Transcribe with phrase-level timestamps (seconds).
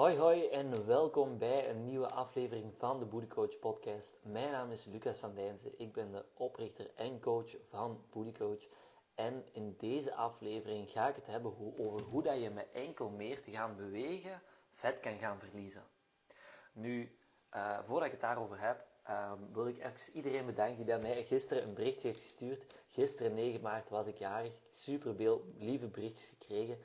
[0.00, 4.18] Hoi hoi en welkom bij een nieuwe aflevering van de Booty Coach podcast.
[4.22, 5.78] Mijn naam is Lucas van Dijnsen.
[5.78, 8.66] Ik ben de oprichter en coach van Booty Coach.
[9.14, 13.42] En in deze aflevering ga ik het hebben over hoe dat je met enkel meer
[13.42, 14.42] te gaan bewegen
[14.72, 15.84] vet kan gaan verliezen.
[16.72, 17.16] Nu,
[17.54, 21.24] uh, voordat ik het daarover heb, um, wil ik even iedereen bedanken die dat mij
[21.24, 22.66] gisteren een berichtje heeft gestuurd.
[22.88, 24.52] Gisteren 9 maart was ik jarig.
[24.70, 26.78] Super lieve berichtjes gekregen.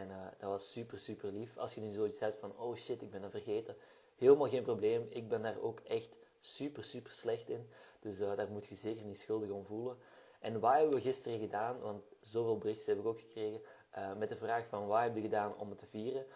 [0.00, 1.56] En uh, dat was super, super lief.
[1.58, 3.76] Als je nu zoiets hebt van, oh shit, ik ben dat vergeten.
[4.16, 5.06] Helemaal geen probleem.
[5.10, 7.68] Ik ben daar ook echt super, super slecht in.
[8.00, 9.96] Dus uh, daar moet je zeker niet schuldig om voelen.
[10.40, 11.80] En wat hebben we gisteren gedaan?
[11.80, 13.60] Want zoveel berichtjes heb ik ook gekregen.
[13.98, 16.26] Uh, met de vraag van, wat heb je gedaan om het te vieren?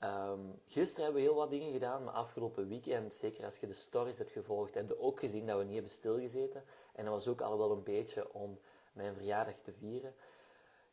[0.00, 3.72] Um, gisteren hebben we heel wat dingen gedaan, maar afgelopen weekend, zeker als je de
[3.72, 6.64] stories hebt gevolgd, heb je ook gezien dat we niet hebben stilgezeten.
[6.92, 8.58] En dat was ook al wel een beetje om
[8.92, 10.14] mijn verjaardag te vieren.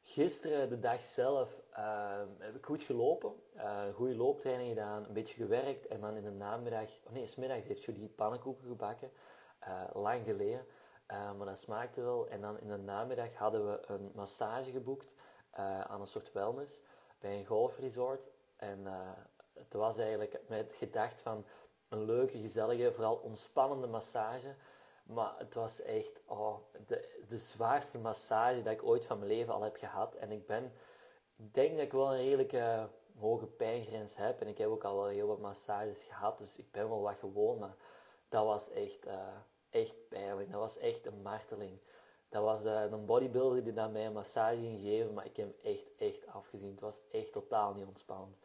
[0.05, 3.33] Gisteren, de dag zelf, uh, heb ik goed gelopen.
[3.55, 5.87] Uh, goede looptraining gedaan, een beetje gewerkt.
[5.87, 9.11] En dan in de namiddag, oh nee, smiddags heeft Julie pannenkoeken gebakken.
[9.67, 10.65] Uh, lang geleden.
[11.07, 12.27] Maar dat smaakte wel.
[12.27, 15.15] En dan in de namiddag hadden we een massage geboekt
[15.87, 16.81] aan een soort wellness
[17.19, 18.29] bij een golfresort.
[18.55, 18.85] En
[19.53, 21.45] het was eigenlijk met gedacht van
[21.89, 24.55] een leuke, gezellige, vooral ontspannende massage.
[25.03, 26.55] Maar het was echt oh,
[26.87, 30.15] de, de zwaarste massage dat ik ooit van mijn leven al heb gehad.
[30.15, 30.73] En ik ben,
[31.35, 34.41] ik denk dat ik wel een redelijke hoge pijngrens heb.
[34.41, 37.15] En ik heb ook al wel heel wat massages gehad, dus ik ben wel wat
[37.19, 37.59] gewoon.
[37.59, 37.75] Maar
[38.29, 39.27] dat was echt, uh,
[39.69, 40.51] echt pijnlijk.
[40.51, 41.79] Dat was echt een marteling.
[42.29, 45.45] Dat was uh, een bodybuilder die dan mij een massage ging geven, maar ik heb
[45.45, 46.71] hem echt, echt afgezien.
[46.71, 48.35] Het was echt totaal niet ontspannend.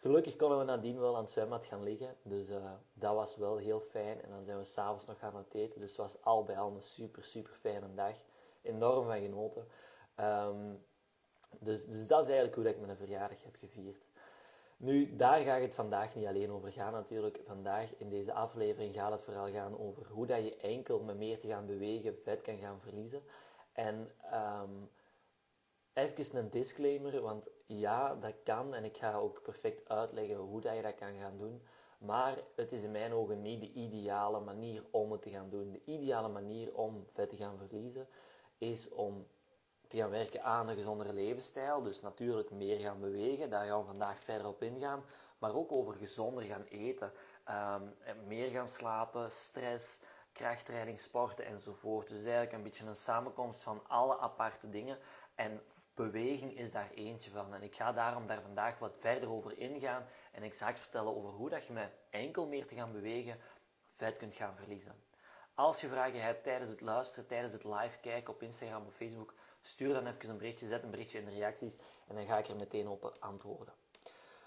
[0.00, 2.16] Gelukkig konden we nadien wel aan het zwembad gaan liggen.
[2.22, 4.22] Dus uh, dat was wel heel fijn.
[4.22, 5.80] En dan zijn we s'avonds nog gaan eten.
[5.80, 8.16] Dus het was al bij al een super, super fijne dag.
[8.62, 9.66] Enorm van genoten.
[10.20, 10.84] Um,
[11.58, 14.08] dus, dus dat is eigenlijk hoe ik mijn verjaardag heb gevierd.
[14.76, 17.40] Nu, daar ga ik het vandaag niet alleen over gaan natuurlijk.
[17.44, 21.38] Vandaag in deze aflevering gaat het vooral gaan over hoe dat je enkel met meer
[21.38, 23.22] te gaan bewegen vet kan gaan verliezen.
[23.72, 24.10] En
[24.62, 24.90] um,
[25.92, 30.76] Even een disclaimer, want ja, dat kan en ik ga ook perfect uitleggen hoe dat
[30.76, 31.62] je dat kan gaan doen.
[31.98, 35.72] Maar het is in mijn ogen niet de ideale manier om het te gaan doen.
[35.72, 38.06] De ideale manier om vet te gaan verliezen
[38.58, 39.26] is om
[39.86, 41.82] te gaan werken aan een gezondere levensstijl.
[41.82, 45.04] Dus natuurlijk meer gaan bewegen, daar gaan we vandaag verder op ingaan.
[45.38, 47.12] Maar ook over gezonder gaan eten,
[47.48, 47.94] um,
[48.26, 50.02] meer gaan slapen, stress,
[50.32, 52.08] krachttraining, sporten enzovoort.
[52.08, 54.98] Dus eigenlijk een beetje een samenkomst van alle aparte dingen.
[55.34, 55.60] En
[56.02, 57.54] beweging is daar eentje van.
[57.54, 61.50] En ik ga daarom daar vandaag wat verder over ingaan en exact vertellen over hoe
[61.50, 63.38] dat je met enkel meer te gaan bewegen
[63.86, 64.94] vet kunt gaan verliezen.
[65.54, 69.34] Als je vragen hebt tijdens het luisteren, tijdens het live kijken op Instagram of Facebook,
[69.62, 72.48] stuur dan even een berichtje, zet een berichtje in de reacties en dan ga ik
[72.48, 73.74] er meteen op antwoorden.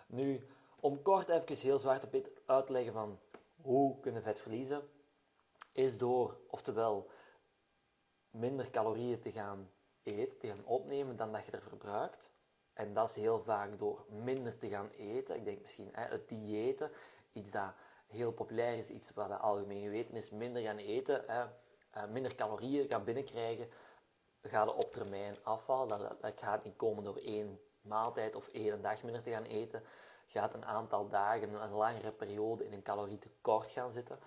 [0.06, 0.48] Nu,
[0.80, 3.20] om kort even heel zwart op wit uit te leggen van
[3.62, 4.90] hoe kunnen vet verliezen,
[5.72, 7.10] is door, oftewel,
[8.30, 9.70] minder calorieën te gaan
[10.04, 12.30] eet, te gaan opnemen dan dat je er verbruikt.
[12.74, 15.36] En dat is heel vaak door minder te gaan eten.
[15.36, 16.92] Ik denk misschien hè, het diëten,
[17.32, 17.74] iets dat
[18.08, 22.88] heel populair is, iets wat algemeen geweten is, minder gaan eten, hè, uh, minder calorieën
[22.88, 23.70] gaan binnenkrijgen,
[24.42, 25.38] gaat op termijn.
[25.44, 29.84] Dat, dat gaat niet komen door één maaltijd of één dag minder te gaan eten.
[30.28, 34.20] Gaat een aantal dagen, een langere periode in een calorietekort gaan zitten,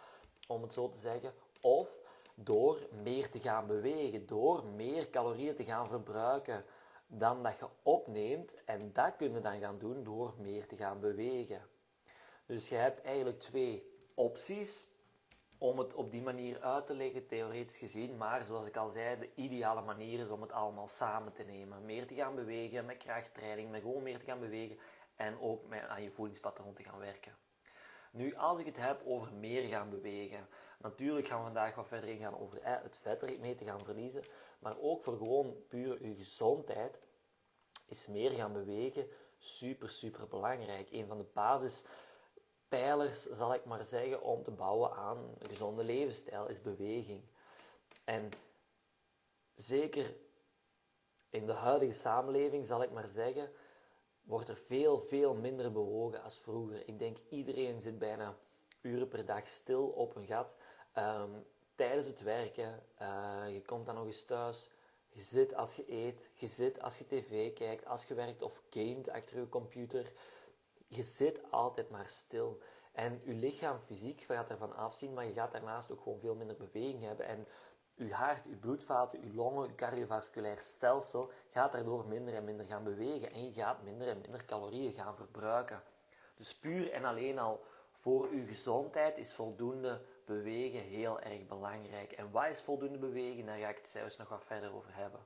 [0.48, 1.34] om het zo te zeggen.
[1.60, 2.00] Of
[2.38, 6.64] door meer te gaan bewegen, door meer calorieën te gaan verbruiken
[7.06, 8.64] dan dat je opneemt.
[8.64, 11.60] En dat kun je dan gaan doen door meer te gaan bewegen.
[12.46, 14.88] Dus je hebt eigenlijk twee opties
[15.58, 18.16] om het op die manier uit te leggen, theoretisch gezien.
[18.16, 21.84] Maar zoals ik al zei, de ideale manier is om het allemaal samen te nemen.
[21.84, 24.78] Meer te gaan bewegen met krachttraining, met gewoon meer te gaan bewegen
[25.14, 27.45] en ook met aan je voedingspatroon te gaan werken.
[28.16, 32.08] Nu, als ik het heb over meer gaan bewegen, natuurlijk gaan we vandaag wat verder
[32.08, 34.22] ingaan over het vet mee te gaan verliezen,
[34.58, 36.98] maar ook voor gewoon puur je gezondheid
[37.88, 40.90] is meer gaan bewegen super, super belangrijk.
[40.90, 46.48] Een van de basispijlers, zal ik maar zeggen, om te bouwen aan een gezonde levensstijl
[46.48, 47.22] is beweging.
[48.04, 48.30] En
[49.54, 50.16] zeker
[51.30, 53.50] in de huidige samenleving, zal ik maar zeggen,
[54.26, 56.88] wordt er veel, veel minder bewogen als vroeger.
[56.88, 58.36] Ik denk iedereen zit bijna
[58.80, 60.56] uren per dag stil op een gat.
[60.92, 61.30] Ehm,
[61.74, 64.70] tijdens het werken, uh, je komt dan nog eens thuis,
[65.08, 68.62] je zit als je eet, je zit als je tv kijkt, als je werkt of
[68.70, 70.12] gamet achter je computer.
[70.86, 72.60] Je zit altijd maar stil.
[72.92, 76.56] En je lichaam fysiek gaat ervan afzien, maar je gaat daarnaast ook gewoon veel minder
[76.56, 77.26] beweging hebben.
[77.26, 77.46] En
[77.96, 82.84] uw hart, uw bloedvaten, uw longen, uw cardiovasculair stelsel gaat daardoor minder en minder gaan
[82.84, 85.82] bewegen en je gaat minder en minder calorieën gaan verbruiken.
[86.34, 92.12] Dus puur en alleen al voor uw gezondheid is voldoende bewegen heel erg belangrijk.
[92.12, 93.46] En wat is voldoende bewegen?
[93.46, 95.20] Daar ga ik het zelfs nog wat verder over hebben.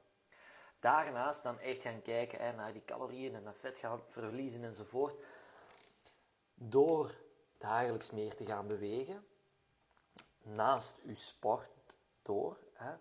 [0.81, 5.14] Daarnaast dan echt gaan kijken naar die calorieën en naar vet gaan verliezen enzovoort.
[6.55, 7.14] Door
[7.58, 9.25] dagelijks meer te gaan bewegen,
[10.43, 11.80] naast uw sport
[12.22, 12.93] door, hè,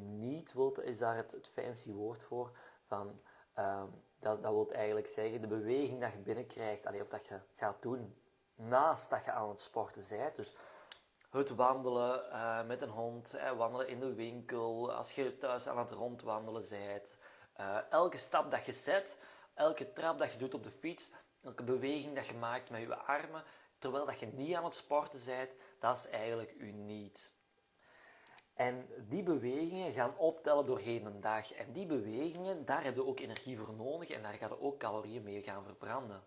[0.00, 2.56] niet is daar het, het fancy woord voor,
[2.86, 3.20] van,
[3.58, 7.82] um, dat, dat wil eigenlijk zeggen, de beweging dat je binnenkrijgt, of dat je gaat
[7.82, 8.16] doen,
[8.54, 10.36] naast dat je aan het sporten bent.
[10.36, 10.56] Dus
[11.30, 15.78] het wandelen uh, met een hond, eh, wandelen in de winkel, als je thuis aan
[15.78, 17.14] het rondwandelen bent.
[17.60, 19.16] Uh, elke stap dat je zet,
[19.54, 21.10] elke trap dat je doet op de fiets,
[21.42, 23.44] elke beweging dat je maakt met je armen,
[23.78, 27.32] terwijl dat je niet aan het sporten bent, dat is eigenlijk u niet.
[28.60, 31.52] En die bewegingen gaan optellen doorheen een dag.
[31.52, 34.78] En die bewegingen, daar heb je ook energie voor nodig en daar gaan je ook
[34.78, 36.22] calorieën mee gaan verbranden.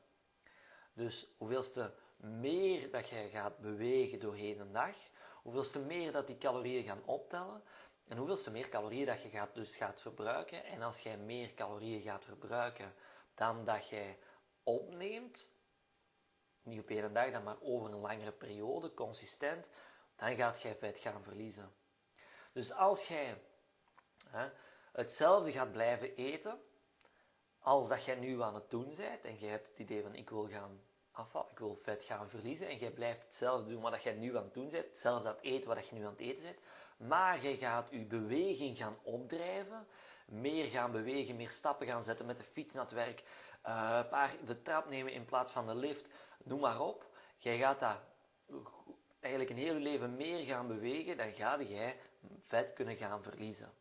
[0.93, 4.95] Dus hoeveelste meer dat je gaat bewegen doorheen een dag,
[5.43, 7.63] hoeveelste meer dat die calorieën gaan optellen
[8.07, 10.63] en hoeveelste meer calorieën dat je gaat, dus gaat verbruiken.
[10.65, 12.93] En als jij meer calorieën gaat verbruiken
[13.35, 14.17] dan dat jij
[14.63, 15.49] opneemt,
[16.63, 19.67] niet op één dag, dan maar over een langere periode, consistent,
[20.15, 21.81] dan gaat jij vet gaan verliezen.
[22.53, 23.41] Dus als jij
[24.29, 24.49] hè,
[24.91, 26.61] hetzelfde gaat blijven eten,
[27.59, 30.29] als dat jij nu aan het doen bent, en je hebt het idee van ik
[30.29, 34.13] wil gaan afvallen, ik wil vet gaan verliezen, en jij blijft hetzelfde doen wat jij
[34.13, 36.59] nu aan het doen bent, hetzelfde het eten wat je nu aan het eten bent,
[36.97, 39.87] maar je gaat je beweging gaan opdrijven,
[40.25, 43.23] meer gaan bewegen, meer stappen gaan zetten met de fiets naar het werk,
[43.65, 46.07] uh, paar, de trap nemen in plaats van de lift,
[46.43, 47.05] noem maar op.
[47.37, 47.97] Jij gaat dat
[49.23, 51.99] eigenlijk een heel leven meer gaan bewegen, dan ga jij
[52.39, 53.73] vet kunnen gaan verliezen.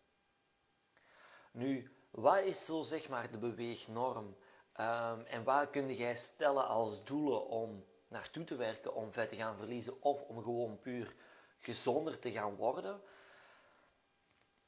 [1.53, 4.37] Nu, wat is zo zeg maar de beweegnorm?
[4.81, 9.37] Um, en wat kun jij stellen als doelen om naartoe te werken om vet te
[9.37, 11.15] gaan verliezen of om gewoon puur
[11.59, 13.00] gezonder te gaan worden?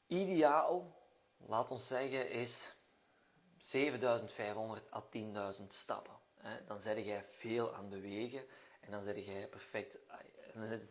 [0.06, 0.96] Ideaal,
[1.36, 2.76] laat ons zeggen, is
[3.58, 5.04] 7500 à
[5.58, 6.14] 10.000 stappen.
[6.66, 8.44] Dan zet jij veel aan bewegen
[8.80, 9.98] en dan zet jij perfect.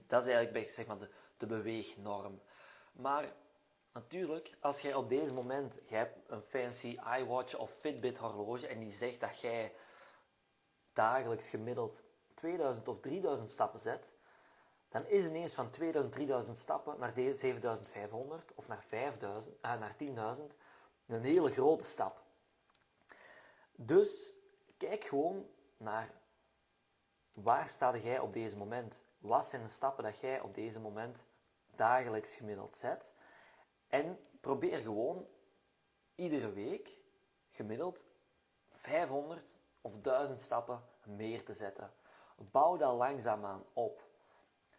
[0.08, 2.42] Dat is eigenlijk zeg maar, de, de beweegnorm.
[2.94, 3.34] Maar
[3.94, 8.80] natuurlijk, als jij op deze moment, jij hebt een fancy iWatch of Fitbit horloge en
[8.80, 9.74] die zegt dat jij
[10.94, 14.12] dagelijks gemiddeld 2000 of 3000 stappen zet,
[14.90, 20.54] dan is ineens van 2000, 3000 stappen naar 7500 of naar, 5000, eh, naar 10.000
[21.08, 22.22] een hele grote stap.
[23.76, 24.34] Dus
[24.78, 25.46] kijk gewoon
[25.78, 26.12] naar
[27.34, 29.04] waar sta jij op deze moment?
[29.18, 31.26] Wat zijn de stappen dat jij op deze moment
[31.76, 33.12] dagelijks gemiddeld zet.
[33.88, 35.28] En probeer gewoon
[36.16, 36.98] iedere week
[37.52, 38.04] gemiddeld
[38.68, 41.92] 500 of 1000 stappen meer te zetten.
[42.52, 44.02] Bouw dat langzaamaan op.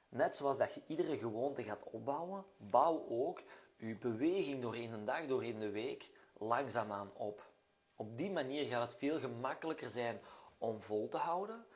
[0.09, 3.43] Net zoals dat je iedere gewoonte gaat opbouwen, bouw ook
[3.77, 7.53] je beweging doorheen een dag, doorheen de week langzaamaan op.
[7.97, 10.21] Op die manier gaat het veel gemakkelijker zijn
[10.59, 11.67] om vol te houden,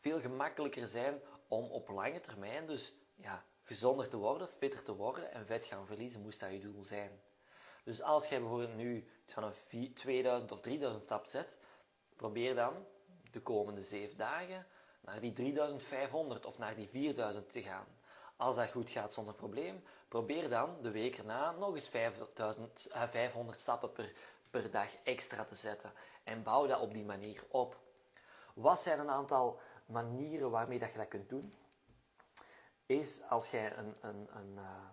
[0.00, 5.32] veel gemakkelijker zijn om op lange termijn dus ja, gezonder te worden, fitter te worden
[5.32, 7.20] en vet gaan verliezen, moest dat je doel zijn.
[7.84, 11.56] Dus als jij bijvoorbeeld nu van een 2000 of 3000 stap zet,
[12.16, 12.86] probeer dan
[13.30, 14.66] de komende 7 dagen
[15.00, 17.86] naar die 3500 of naar die 4000 te gaan.
[18.36, 23.56] Als dat goed gaat zonder probleem, probeer dan de week erna nog eens 5000, 500
[23.56, 24.12] eh, stappen per,
[24.50, 25.92] per dag extra te zetten.
[26.24, 27.80] En bouw dat op die manier op.
[28.54, 31.54] Wat zijn een aantal manieren waarmee dat je dat kunt doen?
[32.88, 34.88] is als jij een, een, een uh,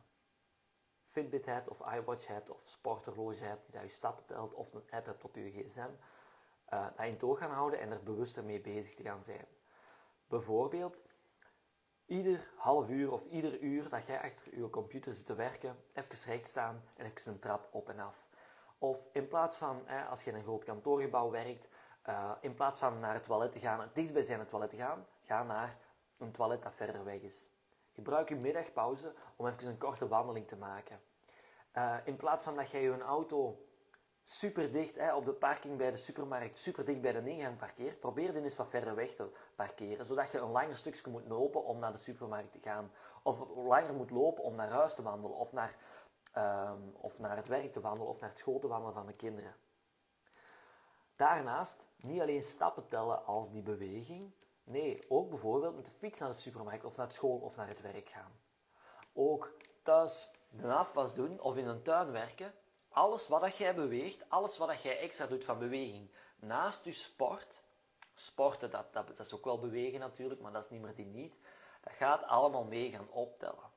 [1.06, 4.84] Fitbit hebt of iWatch hebt of sporthorloge hebt die dat je stappen telt of een
[4.90, 5.90] app hebt op je gsm,
[6.74, 9.46] uh, dat in toog gaan houden en er bewuster mee bezig te gaan zijn.
[10.28, 11.02] Bijvoorbeeld,
[12.06, 16.32] ieder half uur of ieder uur dat jij achter je computer zit te werken, even
[16.32, 18.28] recht staan en even een trap op en af.
[18.78, 21.70] Of in plaats van, als je in een groot kantoorgebouw werkt,
[22.10, 25.44] uh, in plaats van naar het toilet te gaan, het dichtstbijzijnde toilet te gaan, ga
[25.44, 25.78] naar
[26.18, 27.50] een toilet dat verder weg is.
[27.94, 31.00] Gebruik je middagpauze om even een korte wandeling te maken.
[31.74, 33.66] Uh, in plaats van dat jij je auto
[34.24, 38.00] super dicht hè, op de parking bij de supermarkt, super dicht bij de ingang parkeert,
[38.00, 41.80] probeer eens wat verder weg te parkeren, zodat je een langer stukje moet lopen om
[41.80, 42.92] naar de supermarkt te gaan.
[43.24, 45.76] Of langer moet lopen om naar huis te wandelen, of naar,
[46.38, 49.16] um, of naar het werk te wandelen, of naar het school te wandelen van de
[49.16, 49.56] kinderen.
[51.16, 54.34] Daarnaast niet alleen stappen tellen als die beweging,
[54.66, 57.82] Nee, ook bijvoorbeeld met de fiets naar de supermarkt of naar school of naar het
[57.82, 58.40] werk gaan.
[59.14, 62.54] Ook thuis de afwas doen of in een tuin werken.
[62.90, 66.92] Alles wat dat jij beweegt, alles wat dat jij extra doet van beweging naast je
[66.92, 67.64] sport,
[68.14, 71.06] sporten, dat, dat, dat is ook wel bewegen natuurlijk, maar dat is niet meer die
[71.06, 71.40] niet.
[71.82, 73.74] Dat gaat allemaal mee gaan optellen.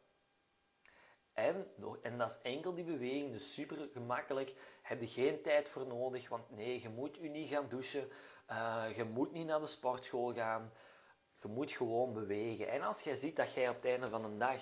[1.39, 4.55] En, dat is enkel die beweging, dus super gemakkelijk.
[4.83, 8.09] Heb je geen tijd voor nodig, want nee, je moet je niet gaan douchen.
[8.51, 10.73] Uh, je moet niet naar de sportschool gaan.
[11.41, 12.69] Je moet gewoon bewegen.
[12.69, 14.61] En als jij ziet dat jij op het einde van een dag,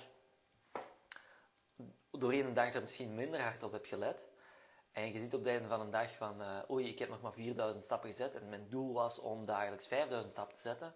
[2.10, 4.28] doorheen een dag er misschien minder hard op hebt gelet,
[4.92, 7.22] en je ziet op het einde van een dag van, uh, oei, ik heb nog
[7.22, 10.94] maar 4000 stappen gezet en mijn doel was om dagelijks 5000 stappen te zetten.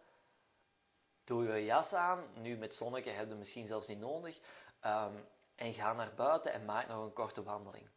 [1.24, 4.40] Doe je jas aan, nu met zonnetje heb je misschien zelfs niet nodig,
[4.84, 5.26] um,
[5.60, 7.88] en ga naar buiten en maak nog een korte wandeling.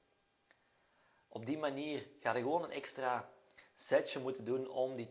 [1.27, 3.29] Op die manier ga je gewoon een extra
[3.75, 5.09] setje moeten doen om die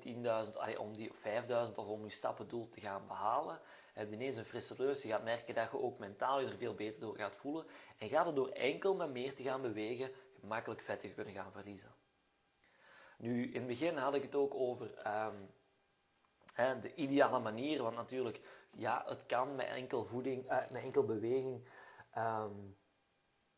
[0.75, 3.61] 10.000, om die 5.000 of om je stappendoel te gaan behalen.
[3.95, 7.01] Je ineens een frisse reus, je gaat merken dat je ook mentaal er veel beter
[7.01, 7.67] door gaat voelen
[7.99, 11.95] en gaat er door enkel met meer te gaan bewegen makkelijk vetten kunnen gaan verliezen.
[13.19, 15.37] Nu, in het begin had ik het ook over ehm,
[16.81, 18.41] de ideale manier, want natuurlijk,
[18.71, 21.69] ja, het kan met enkel voeding, uh, met enkel beweging,
[22.19, 22.77] um,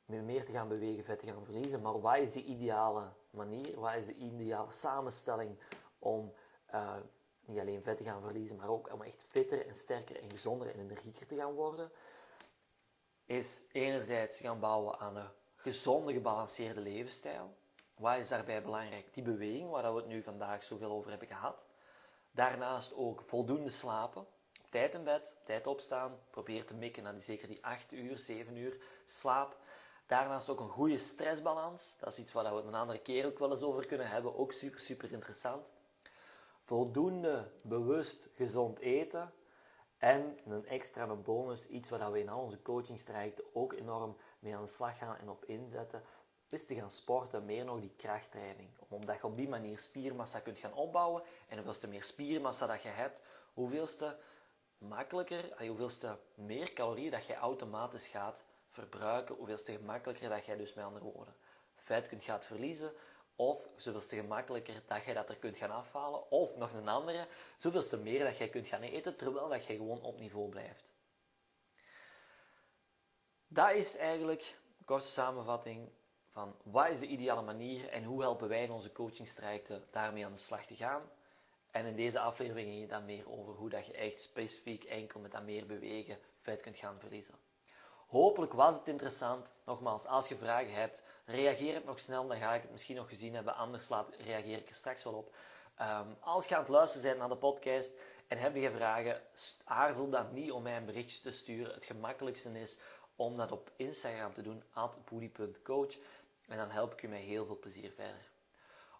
[0.04, 1.82] meer te gaan bewegen, vet te gaan verliezen.
[1.82, 3.80] Maar wat is de ideale manier?
[3.80, 5.58] Wat is de ideale samenstelling
[5.98, 6.34] om
[6.74, 6.96] uh,
[7.40, 10.70] niet alleen vet te gaan verliezen, maar ook om echt fitter en sterker en gezonder
[10.70, 11.90] en energieker te gaan worden?
[13.24, 17.56] Is enerzijds gaan bouwen aan een gezonde, gebalanceerde levensstijl.
[17.94, 19.14] Wat is daarbij belangrijk?
[19.14, 21.66] Die beweging, waar we het nu vandaag zoveel over hebben gehad.
[22.30, 24.26] Daarnaast ook voldoende slapen.
[24.74, 26.18] Tijd in bed, tijd opstaan.
[26.30, 28.76] Probeer te mikken naar die, zeker die 8 uur, 7 uur
[29.06, 29.56] slaap.
[30.06, 31.96] Daarnaast ook een goede stressbalans.
[31.98, 34.36] Dat is iets waar we het een andere keer ook wel eens over kunnen hebben.
[34.36, 35.66] Ook super, super interessant.
[36.60, 39.32] Voldoende bewust gezond eten.
[39.98, 44.56] En een extra een bonus, iets waar we in al onze coachingstrajecten ook enorm mee
[44.56, 46.02] aan de slag gaan en op inzetten,
[46.48, 48.68] is te gaan sporten, meer nog die krachttraining.
[48.88, 51.22] Omdat je op die manier spiermassa kunt gaan opbouwen.
[51.48, 53.20] En hoeveelste meer spiermassa dat je hebt,
[53.52, 54.16] hoeveelste
[54.78, 60.84] makkelijker, hoeveelste meer calorieën dat je automatisch gaat verbruiken, hoeveelste gemakkelijker dat jij dus met
[60.84, 61.34] andere woorden
[61.84, 62.92] vet kunt gaan verliezen,
[63.36, 67.26] of zoveelste gemakkelijker dat je dat er kunt gaan afhalen, of nog een andere,
[67.58, 70.84] zoveelste meer dat jij kunt gaan eten, terwijl dat je gewoon op niveau blijft.
[73.46, 75.90] Dat is eigenlijk een korte samenvatting
[76.30, 80.32] van wat is de ideale manier en hoe helpen wij in onze coachingstrajecten daarmee aan
[80.32, 81.02] de slag te gaan.
[81.74, 85.20] En in deze aflevering ging je dan meer over hoe dat je echt specifiek enkel
[85.20, 87.34] met dat meer bewegen vet kunt gaan verliezen.
[88.06, 89.52] Hopelijk was het interessant.
[89.64, 93.08] Nogmaals, als je vragen hebt, reageer het nog snel, dan ga ik het misschien nog
[93.08, 93.54] gezien hebben.
[93.54, 95.34] Anders laat, reageer ik er straks wel op.
[95.80, 97.92] Um, als je aan het luisteren bent naar de podcast
[98.28, 99.22] en heb je vragen,
[99.64, 101.74] aarzel dan niet om mij een berichtje te sturen.
[101.74, 102.78] Het gemakkelijkste is
[103.16, 104.62] om dat op Instagram te doen,
[105.10, 105.94] boody.coach.
[106.46, 108.33] En dan help ik je met heel veel plezier verder.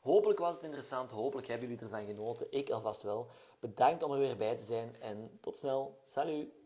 [0.04, 2.46] Hopelijk was het interessant, hopelijk hebben jullie ervan genoten.
[2.50, 3.28] Ik alvast wel.
[3.60, 5.98] Bedankt om er weer bij te zijn en tot snel.
[6.04, 6.63] Salut!